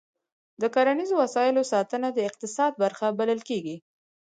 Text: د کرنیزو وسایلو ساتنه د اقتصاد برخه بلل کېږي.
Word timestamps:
د 0.61 0.63
کرنیزو 0.75 1.15
وسایلو 1.23 1.61
ساتنه 1.71 2.07
د 2.13 2.19
اقتصاد 2.29 2.71
برخه 2.83 3.07
بلل 3.19 3.39
کېږي. 3.49 3.75